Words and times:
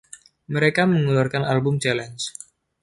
Mereka 0.55 0.81
mengeluarkan 0.93 1.43
album 1.53 1.75
Challenge! 1.83 2.17